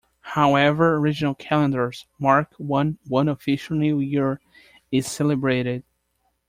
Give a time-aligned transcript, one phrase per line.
[0.33, 4.41] However, regional calendars mark one one official new year
[4.91, 5.83] is celebrated.